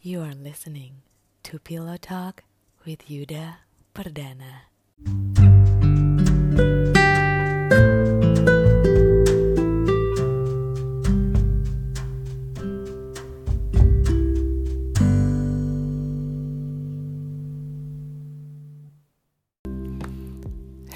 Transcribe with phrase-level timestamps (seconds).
[0.00, 1.04] You are listening
[1.44, 2.40] to Pillow Talk
[2.88, 3.60] with Yuda
[3.92, 4.64] Perdana.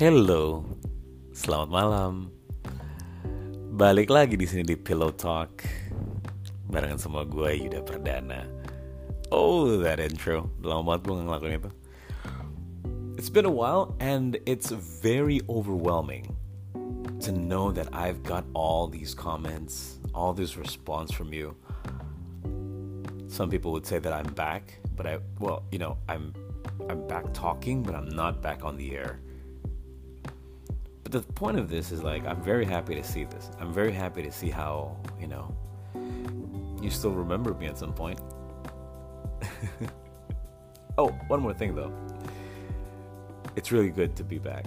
[0.01, 0.65] Hello,
[1.37, 2.33] selamat malam.
[3.77, 5.61] Balik lagi di sini di Pillow Talk
[6.73, 8.64] barengan sama gue Yuda Perdana.
[9.33, 10.51] Oh, that intro.
[13.17, 16.37] It's been a while and it's very overwhelming
[17.21, 21.57] to know that I've got all these comments, all this response from you.
[23.29, 26.35] Some people would say that I'm back, but I well, you know, I'm
[26.89, 29.21] I'm back talking, but I'm not back on the air.
[31.03, 33.51] But the point of this is like I'm very happy to see this.
[33.59, 35.57] I'm very happy to see how, you know,
[36.83, 38.21] you still remember me at some point.
[40.99, 41.93] oh, one more thing though.
[43.57, 44.67] It's really good to be back.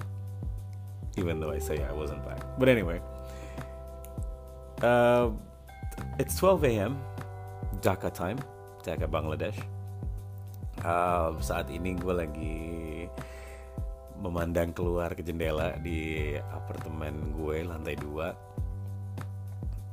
[1.17, 2.41] Even though I say I wasn't back.
[2.57, 3.01] But anyway.
[4.81, 5.31] Uh,
[6.19, 7.01] it's 12 a.m.
[7.81, 8.37] Dhaka time,
[8.85, 9.57] Dhaka Bangladesh.
[10.85, 12.57] Uh, saat ini gue lagi
[14.21, 18.33] memandang keluar ke jendela di apartemen gue lantai 2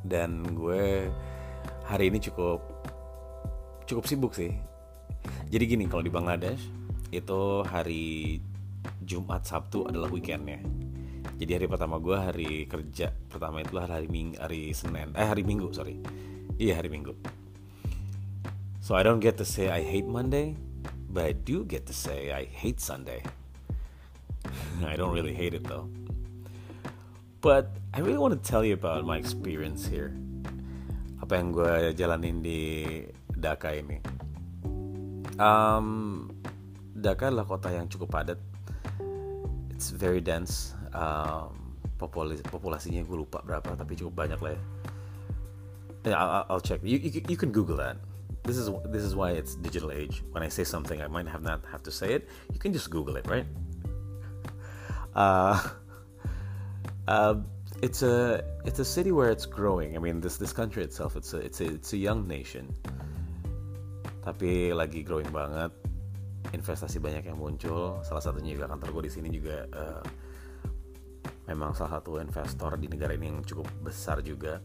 [0.05, 1.09] dan gue
[1.85, 2.61] hari ini cukup
[3.85, 4.53] cukup sibuk sih
[5.49, 6.63] jadi gini kalau di Bangladesh
[7.13, 8.39] itu hari
[9.05, 10.61] Jumat Sabtu adalah weekendnya
[11.41, 15.73] jadi hari pertama gue hari kerja pertama itu hari Ming hari Senin eh hari Minggu
[15.73, 16.01] sorry
[16.61, 17.17] iya hari Minggu
[18.85, 20.57] so I don't get to say I hate Monday
[21.09, 23.25] but I do get to say I hate Sunday
[24.91, 25.89] I don't really hate it though.
[27.41, 30.17] But I really want to tell you about my experience here.
[31.21, 32.61] Apa yang gue jalanin di
[33.37, 34.01] Dhaka ini.
[35.39, 36.31] Um,
[36.95, 38.39] Dhaka adalah kota yang cukup padat.
[39.75, 40.79] It's very dense.
[40.95, 44.63] Um, populasi populasinya gue lupa berapa, tapi cukup banyak lah ya.
[46.05, 46.85] Yeah, I'll, I'll check.
[46.85, 47.97] You, you you can Google that.
[48.45, 50.21] This is this is why it's digital age.
[50.37, 52.29] When I say something, I might have not have to say it.
[52.53, 53.49] You can just Google it, right?
[55.17, 55.57] uh,
[57.09, 57.35] uh,
[57.81, 59.97] it's a it's a city where it's growing.
[59.97, 62.69] I mean, this this country itself, it's a it's a it's a young nation.
[64.25, 65.71] Tapi lagi growing banget.
[66.57, 68.01] Investasi banyak yang muncul.
[68.01, 70.05] Salah satunya juga kantor gue di sini juga uh,
[71.45, 74.61] memang salah satu investor di negara ini yang cukup besar juga.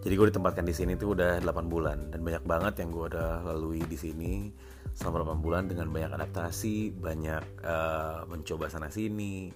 [0.00, 3.44] Jadi gue ditempatkan di sini tuh udah 8 bulan dan banyak banget yang gue udah
[3.44, 4.48] lalui di sini
[4.96, 9.52] selama 8 bulan dengan banyak adaptasi, banyak uh, mencoba sana sini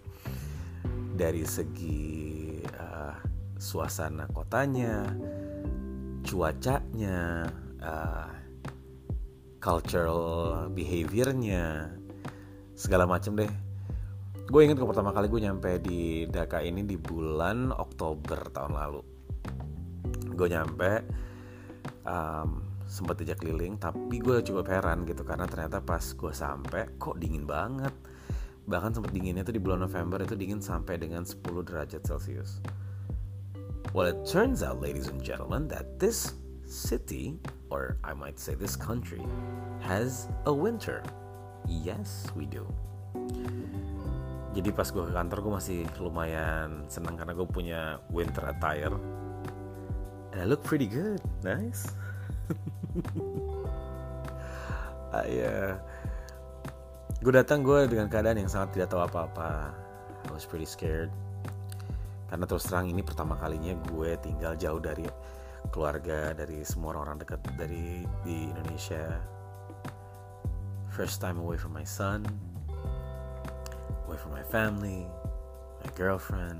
[1.16, 3.16] dari segi uh,
[3.56, 5.16] suasana kotanya,
[6.24, 7.46] cuacanya,
[7.84, 8.32] uh,
[9.60, 11.92] cultural behaviornya,
[12.72, 13.52] segala macem deh.
[14.44, 19.00] Gue inget ke pertama kali gue nyampe di Dhaka ini di bulan Oktober tahun lalu.
[20.36, 20.90] Gue nyampe
[22.04, 27.16] um, sempat diajak keliling tapi gue cukup heran gitu karena ternyata pas gue sampai kok
[27.16, 27.92] dingin banget
[28.64, 32.60] bahkan sempat dinginnya tuh di bulan November itu dingin sampai dengan 10 derajat celcius
[33.94, 36.34] well it turns out ladies and gentlemen that this
[36.66, 37.38] city
[37.70, 39.22] or I might say this country
[39.80, 41.02] has a winter.
[41.70, 42.66] Yes we do.
[44.54, 48.94] Jadi pas gue ke kantor gue masih lumayan senang karena gue punya winter attire.
[50.34, 51.22] And I look pretty good.
[51.46, 51.86] Nice.
[55.14, 55.78] Uh, ya
[57.22, 59.70] gue datang gue dengan keadaan yang sangat tidak tahu apa-apa.
[60.26, 61.14] I was pretty scared
[62.34, 65.06] karena terus terang ini pertama kalinya gue tinggal jauh dari
[65.70, 69.22] keluarga dari semua orang-orang dekat dari di Indonesia
[70.90, 72.26] first time away from my son
[74.10, 75.06] away from my family
[75.78, 76.58] my girlfriend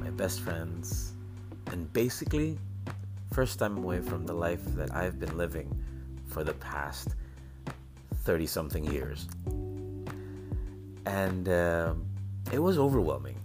[0.00, 1.12] my best friends
[1.68, 2.56] and basically
[3.36, 5.68] first time away from the life that I've been living
[6.32, 7.12] for the past
[8.24, 9.28] 30 something years.
[11.04, 11.92] And uh,
[12.50, 13.36] it was overwhelming.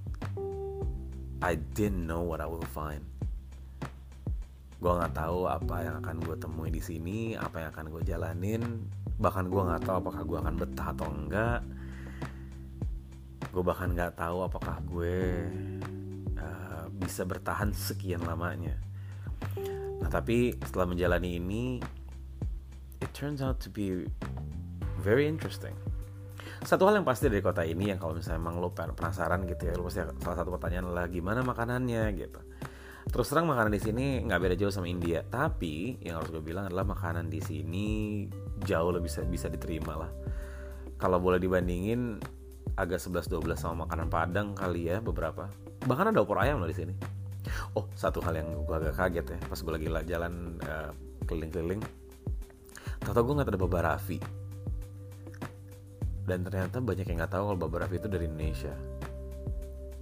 [1.41, 3.01] I didn't know what I will find.
[4.77, 8.61] Gue nggak tahu apa yang akan gue temui di sini, apa yang akan gue jalanin.
[9.17, 11.61] Bahkan gue nggak tahu apakah gue akan betah atau enggak.
[13.49, 15.17] Gue bahkan nggak tahu apakah gue
[16.38, 18.77] uh, bisa bertahan sekian lamanya.
[20.01, 21.81] Nah tapi setelah menjalani ini,
[23.01, 24.05] it turns out to be
[25.01, 25.73] very interesting.
[26.62, 29.74] Satu hal yang pasti dari kota ini yang kalau misalnya emang lo penasaran gitu ya,
[29.74, 32.42] lo pasti salah satu pertanyaan adalah gimana makanannya gitu.
[33.02, 36.69] terus terang makanan di sini nggak beda jauh sama India tapi yang harus gue bilang
[36.69, 37.88] adalah makanan di sini
[38.62, 40.12] jauh lebih bisa bisa diterima lah.
[41.02, 42.22] Kalau boleh dibandingin
[42.78, 45.50] agak 11-12 sama makanan Padang kali ya beberapa.
[45.81, 46.94] Bahkan ada opor ayam loh di sini.
[47.74, 50.94] Oh satu hal yang gue agak kaget ya pas gue lagi jalan uh,
[51.25, 51.81] keliling-keliling.
[53.02, 54.40] Tau gue nggak ada Baba Raffi
[56.25, 58.73] dan ternyata banyak yang nggak tahu kalau Baba Raffi itu dari Indonesia.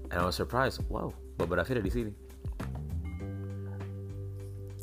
[0.09, 2.11] And I was surprised wow Baba Raffi ada di sini.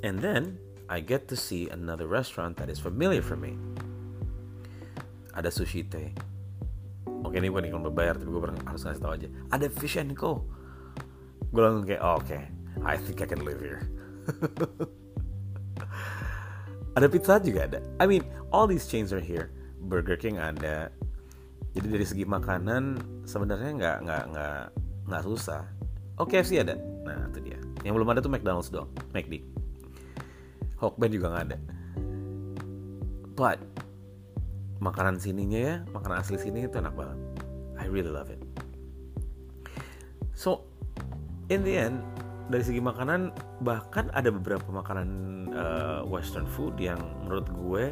[0.04, 3.58] And then I get to see another restaurant that is familiar for me.
[5.34, 6.14] Ada sushi teh.
[7.26, 9.28] Oke ini bukan iklan berbayar tapi gue harus ngasih tau aja.
[9.50, 10.46] Ada fish and co.
[11.50, 12.28] Gue langsung kayak oh, oke.
[12.28, 12.46] Okay.
[12.84, 13.82] I think I can live here.
[16.96, 17.84] Ada pizza juga ada.
[18.00, 19.52] I mean all these chains are here.
[19.84, 20.88] Burger King ada
[21.76, 22.96] jadi dari segi makanan
[23.28, 24.60] sebenarnya nggak nggak nggak
[25.12, 25.60] nggak susah.
[26.16, 26.72] Oh KFC ada?
[27.04, 27.60] Nah itu dia.
[27.84, 29.44] Yang belum ada tuh McDonald's doang McD.
[30.80, 31.58] Hokben juga nggak ada.
[33.36, 33.60] But
[34.80, 37.20] makanan sininya ya makanan asli sini itu enak banget.
[37.76, 38.40] I really love it.
[40.32, 40.64] So
[41.52, 42.00] in the end
[42.48, 45.08] dari segi makanan bahkan ada beberapa makanan
[45.52, 47.84] uh, western food yang menurut gue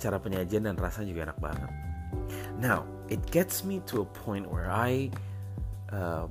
[0.00, 1.91] cara penyajian dan rasanya juga enak banget
[2.58, 5.10] now it gets me to a point where I
[5.92, 6.26] uh,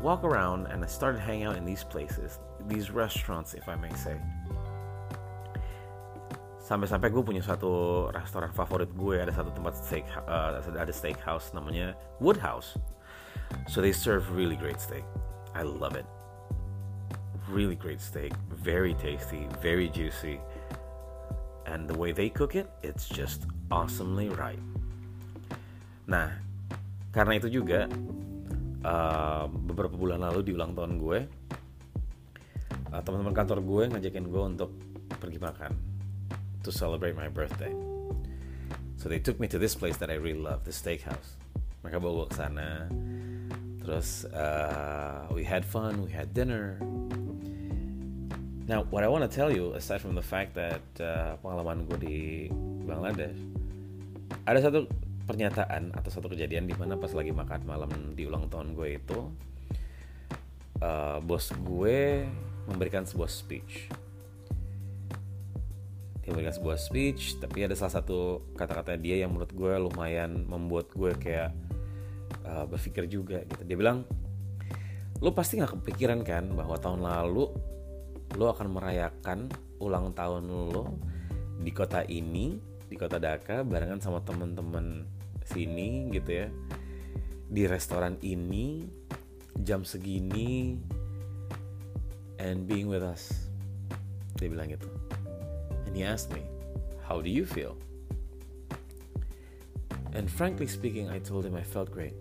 [0.00, 2.38] walk around and I started hanging out in these places
[2.68, 4.16] these restaurants if I may say.
[6.60, 11.98] Sampai-sampai gue punya satu restoran favorit gue ada satu tempat steak uh, ada steakhouse namanya
[12.22, 12.78] Woodhouse.
[13.66, 15.02] So they serve really great steak.
[15.50, 16.06] I love it.
[17.50, 18.30] Really great steak
[18.62, 20.38] very tasty very juicy.
[21.66, 24.58] And the way they cook it it's just awesomely right
[26.10, 26.34] nah
[27.14, 27.86] karena itu juga
[28.82, 31.18] uh, beberapa bulan lalu di ulang tahun gue
[32.90, 34.70] uh, teman-teman kantor gue ngajakin gue untuk
[35.22, 35.72] pergi makan
[36.62, 37.72] to celebrate my birthday.
[38.96, 41.40] So they took me to this place that I really love, the steakhouse.
[41.80, 42.68] Mereka bawa gue ke sana.
[43.80, 46.76] Terus uh, we had fun, we had dinner.
[48.68, 51.98] Now, what I want to tell you, aside from the fact that uh, pengalaman gue
[51.98, 52.18] di
[52.84, 53.40] Bangladesh,
[54.44, 54.84] ada satu
[55.30, 59.30] pernyataan atau satu kejadian di mana pas lagi makan malam di ulang tahun gue itu,
[60.82, 62.26] uh, bos gue
[62.66, 63.86] memberikan sebuah speech.
[66.20, 70.90] Dia memberikan sebuah speech tapi ada salah satu kata-kata dia yang menurut gue lumayan membuat
[70.90, 71.54] gue kayak
[72.42, 73.62] uh, berpikir juga gitu.
[73.62, 74.02] Dia bilang
[75.22, 77.54] lo pasti nggak kepikiran kan bahwa tahun lalu
[78.34, 79.46] lo akan merayakan
[79.78, 80.98] ulang tahun lo
[81.60, 82.58] di kota ini
[82.90, 85.19] di kota Dhaka barengan sama temen-temen
[85.50, 86.48] sini gitu ya
[87.50, 88.86] di restoran ini
[89.66, 90.78] jam segini
[92.38, 93.50] and being with us
[94.38, 94.86] dia bilang gitu
[95.90, 96.46] and he asked me,
[97.02, 97.74] How do you feel?
[100.14, 102.14] And frankly speaking, I told him I felt great.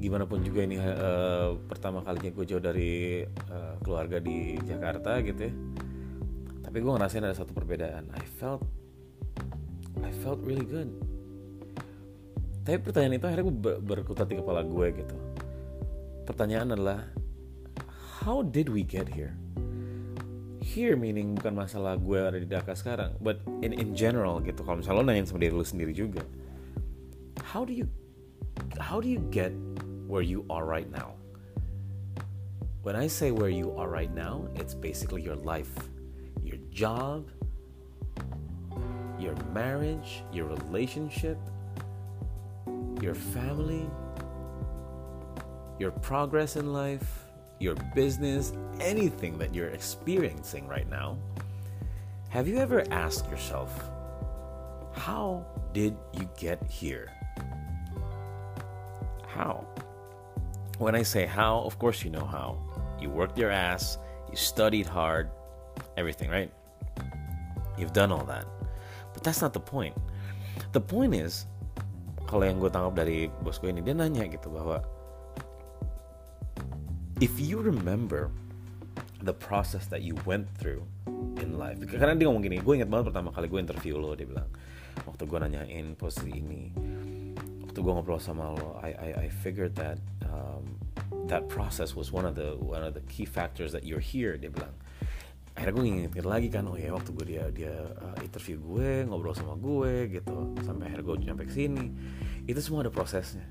[0.00, 5.40] Gimana pun juga ini uh, pertama kalinya gue jauh dari uh, keluarga di Jakarta gitu
[5.48, 5.52] ya.
[6.64, 8.08] Tapi gue ngerasain ada satu perbedaan.
[8.16, 8.64] I felt,
[10.26, 10.90] felt really good.
[12.66, 15.16] Tapi pertanyaan itu akhirnya gue berkutat di kepala gue gitu.
[16.26, 17.06] Pertanyaan adalah,
[18.26, 19.38] how did we get here?
[20.66, 24.82] here meaning bukan masalah gue ada di Dhaka sekarang but in in general gitu kalau
[24.82, 26.26] misalnya lo nanyain sama diri lo sendiri juga
[27.54, 27.86] how do you
[28.82, 29.54] how do you get
[30.10, 31.14] where you are right now
[32.82, 35.70] when I say where you are right now it's basically your life
[36.42, 37.30] your job
[39.26, 41.38] your marriage your relationship
[43.02, 43.90] your family
[45.78, 47.26] your progress in life
[47.58, 51.16] your business, anything that you're experiencing right now,
[52.28, 53.90] have you ever asked yourself,
[54.92, 57.10] how did you get here?
[59.26, 59.66] How?
[60.78, 62.58] When I say how, of course you know how.
[63.00, 63.98] You worked your ass,
[64.30, 65.30] you studied hard,
[65.96, 66.50] everything, right?
[67.78, 68.46] You've done all that.
[69.26, 69.98] That's not the point.
[70.70, 71.50] The point is,
[72.30, 74.86] kalau yang gue tangkap dari bos gue ini, dia nanya gitu bahwa
[77.18, 78.30] if you remember
[79.26, 80.86] the process that you went through
[81.42, 84.28] in life karena dia ngomong gini gue inget banget pertama kali gue interview lo dia
[84.28, 84.46] bilang
[85.08, 86.70] waktu gue nanyain posisi ini
[87.64, 89.96] waktu gue ngobrol sama lo I I, I figured that
[90.28, 90.76] um,
[91.32, 94.52] that process was one of the one of the key factors that you're here dia
[94.52, 94.76] bilang
[95.56, 99.32] akhirnya gue ngingetin lagi kan oh ya waktu gue dia dia uh, interview gue ngobrol
[99.32, 101.84] sama gue gitu sampai akhirnya gue nyampe sini
[102.44, 103.42] itu semua ada prosesnya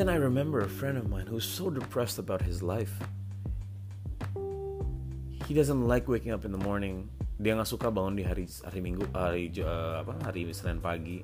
[0.00, 2.96] then I remember a friend of mine who's so depressed about his life.
[5.44, 7.12] He doesn't like waking up in the morning.
[7.36, 11.20] Dia nggak suka bangun di hari hari Minggu, hari uh, apa hari Senin pagi.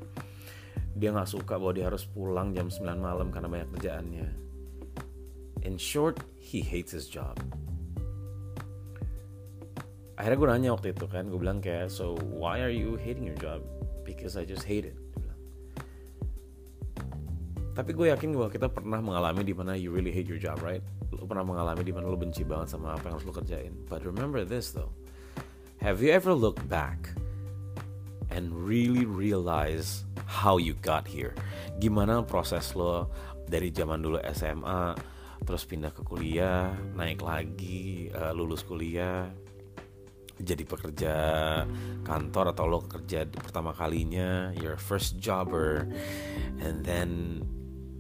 [0.93, 4.29] Dia nggak suka bahwa dia harus pulang jam 9 malam karena banyak kerjaannya.
[5.65, 7.41] In short, he hates his job.
[10.17, 13.37] Akhirnya gue nanya waktu itu kan, gue bilang kayak, so why are you hating your
[13.37, 13.61] job?
[14.01, 14.97] Because I just hate it.
[17.77, 20.81] Tapi gue yakin bahwa kita pernah mengalami di mana you really hate your job, right?
[21.13, 23.77] Lo pernah mengalami di mana lo benci banget sama apa yang harus lo kerjain.
[23.85, 24.97] But remember this though.
[25.85, 27.13] Have you ever looked back
[28.33, 31.37] and really realize how you got here?
[31.77, 33.13] Gimana proses lo
[33.45, 34.97] dari zaman dulu SMA,
[35.45, 39.29] terus pindah ke kuliah, naik lagi, uh, lulus kuliah,
[40.37, 41.15] jadi pekerja
[42.05, 45.89] kantor atau lo kerja pertama kalinya, your first jobber,
[46.61, 47.41] and then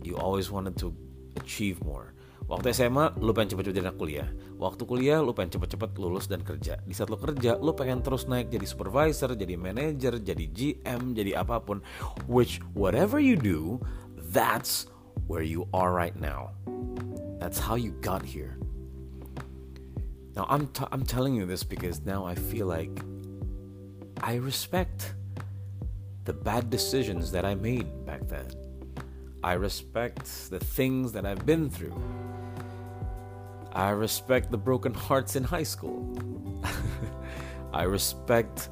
[0.05, 0.93] you always wanted to
[1.41, 2.17] achieve more.
[2.47, 4.31] Waktu SMA, lu pengen cepet-cepet jadi kuliah.
[4.55, 6.79] Waktu kuliah, lu pengen cepet-cepet lulus dan kerja.
[6.79, 11.43] Di saat lu kerja, lu pengen terus naik jadi supervisor, jadi manager, jadi GM, jadi
[11.43, 11.83] apa pun.
[12.31, 13.83] Which, whatever you do,
[14.31, 14.87] that's
[15.27, 16.55] where you are right now.
[17.43, 18.55] That's how you got here.
[20.37, 22.93] Now, I'm, t- I'm telling you this because now I feel like
[24.21, 25.15] I respect
[26.29, 28.45] the bad decisions that I made back then.
[29.43, 31.97] I respect the things that I've been through.
[33.73, 36.05] I respect the broken hearts in high school.
[37.73, 38.69] I respect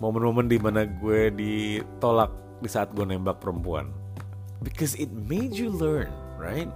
[0.00, 3.88] momen-momen di mana gue ditolak di saat gue nembak perempuan.
[4.60, 6.68] Because it made you learn, right?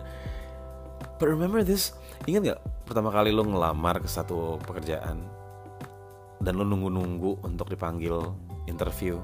[1.21, 1.93] But remember this,
[2.25, 5.21] ingat gak pertama kali lo ngelamar ke satu pekerjaan
[6.41, 8.33] dan lo nunggu-nunggu untuk dipanggil
[8.65, 9.21] interview?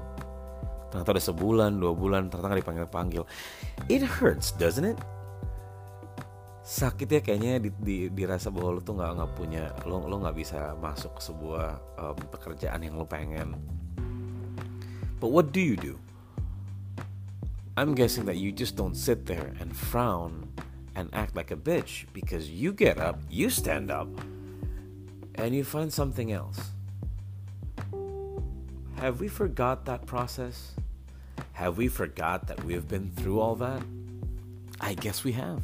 [0.93, 3.23] Ternyata udah sebulan dua bulan ternyata nggak dipanggil panggil.
[3.89, 4.99] It hurts doesn't it?
[6.61, 10.77] Sakitnya kayaknya di, di, dirasa bahwa lo tuh nggak nggak punya lo lo nggak bisa
[10.77, 13.57] masuk ke sebuah um, pekerjaan yang lo pengen.
[15.17, 15.97] But what do you do?
[17.73, 20.53] I'm guessing that you just don't sit there and frown
[20.97, 24.09] and act like a bitch because you get up, you stand up,
[25.35, 26.71] and you find something else.
[28.95, 30.73] Have we forgot that process?
[31.53, 33.83] Have we forgot that we have been through all that?
[34.81, 35.61] I guess we have.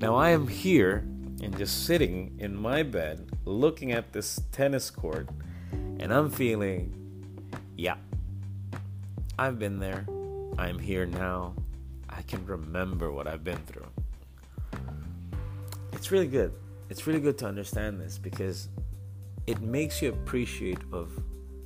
[0.00, 1.04] Now I am here
[1.42, 5.28] and just sitting in my bed looking at this tennis court
[6.00, 6.94] and I'm feeling,
[7.76, 7.96] yeah,
[9.38, 10.06] I've been there.
[10.56, 11.54] I'm here now.
[12.32, 13.84] Can remember what I've been through.
[15.92, 16.54] It's really good.
[16.88, 18.70] It's really good to understand this because
[19.46, 21.12] it makes you appreciate of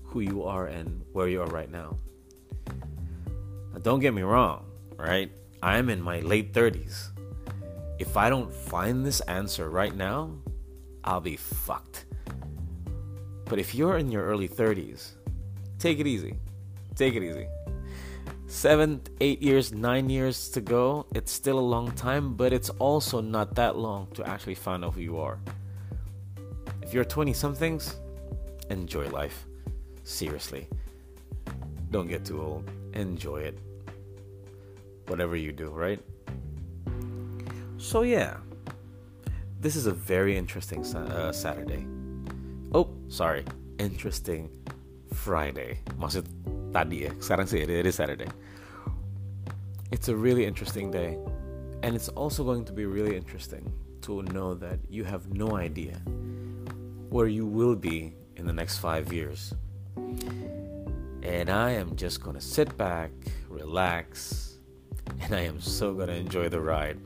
[0.02, 1.96] who you are and where you are right now.
[2.66, 5.30] now don't get me wrong, right?
[5.62, 7.10] I'm in my late 30s.
[8.00, 10.32] If I don't find this answer right now,
[11.04, 12.06] I'll be fucked.
[13.44, 15.12] But if you're in your early 30s,
[15.78, 16.34] take it easy.
[16.96, 17.46] Take it easy.
[18.48, 23.20] Seven, eight years, nine years to go, it's still a long time, but it's also
[23.20, 25.38] not that long to actually find out who you are.
[26.80, 27.96] If you're 20 somethings,
[28.70, 29.46] enjoy life.
[30.04, 30.68] Seriously.
[31.90, 32.70] Don't get too old.
[32.94, 33.58] Enjoy it.
[35.08, 36.00] Whatever you do, right?
[37.78, 38.36] So, yeah.
[39.60, 41.84] This is a very interesting uh, Saturday.
[42.72, 43.44] Oh, sorry.
[43.78, 44.50] Interesting
[45.12, 45.80] Friday.
[45.98, 46.26] Maksud
[46.72, 47.12] tadi ya.
[47.20, 48.28] Sekarang sih it is Saturday.
[49.92, 51.18] It's a really interesting day.
[51.82, 53.70] And it's also going to be really interesting
[54.02, 55.98] to know that you have no idea
[57.10, 59.54] where you will be in the next five years.
[61.22, 63.10] And I am just gonna sit back,
[63.48, 64.58] relax,
[65.20, 66.98] and I am so gonna enjoy the ride.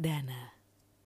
[0.00, 0.47] Pillow